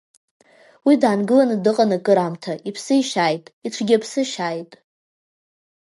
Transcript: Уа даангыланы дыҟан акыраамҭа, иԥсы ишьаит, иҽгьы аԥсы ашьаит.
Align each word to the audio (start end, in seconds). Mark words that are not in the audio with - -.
Уа 0.85 0.93
даангыланы 1.01 1.55
дыҟан 1.63 1.91
акыраамҭа, 1.97 2.53
иԥсы 2.69 2.93
ишьаит, 3.01 3.45
иҽгьы 3.65 3.95
аԥсы 3.97 4.19
ашьаит. 4.27 4.71